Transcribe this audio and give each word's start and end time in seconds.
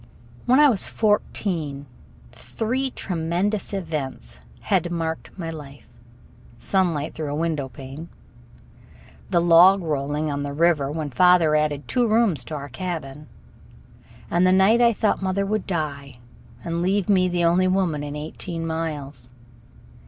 When 0.47 0.59
I 0.59 0.67
was 0.67 0.87
fourteen 0.87 1.85
three 2.31 2.89
tremendous 2.89 3.71
events 3.71 4.39
had 4.61 4.89
marked 4.91 5.29
my 5.37 5.51
life: 5.51 5.87
sunlight 6.57 7.13
through 7.13 7.31
a 7.31 7.35
window 7.35 7.69
pane; 7.69 8.09
the 9.29 9.39
logrolling 9.39 10.33
on 10.33 10.41
the 10.41 10.53
river 10.53 10.89
when 10.91 11.11
father 11.11 11.55
added 11.55 11.87
two 11.87 12.07
rooms 12.09 12.43
to 12.45 12.55
our 12.55 12.67
cabin; 12.69 13.27
and 14.31 14.47
the 14.47 14.51
night 14.51 14.81
I 14.81 14.91
thought 14.91 15.21
mother 15.21 15.45
would 15.45 15.67
die 15.67 16.17
and 16.63 16.81
leave 16.81 17.07
me 17.07 17.29
the 17.29 17.45
only 17.45 17.67
woman 17.67 18.01
in 18.03 18.15
eighteen 18.15 18.65
miles. 18.65 19.29